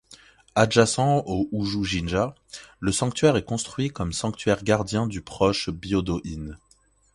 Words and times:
Adjacent 0.55 1.21
au 1.27 1.47
Uji-jinja, 1.51 2.33
le 2.79 2.91
sanctuaire 2.91 3.37
est 3.37 3.45
construit 3.45 3.89
comme 3.91 4.13
sanctuaire 4.13 4.63
gardien 4.63 5.05
du 5.05 5.21
proche 5.21 5.69
Byōdō-in. 5.69 6.57